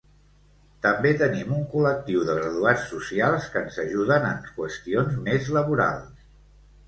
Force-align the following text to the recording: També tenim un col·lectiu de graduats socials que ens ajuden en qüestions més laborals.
També 0.83 1.09
tenim 1.17 1.51
un 1.57 1.65
col·lectiu 1.73 2.23
de 2.29 2.37
graduats 2.39 2.87
socials 2.93 3.45
que 3.55 3.63
ens 3.65 3.77
ajuden 3.85 4.27
en 4.31 4.41
qüestions 4.49 5.19
més 5.27 5.53
laborals. 5.59 6.25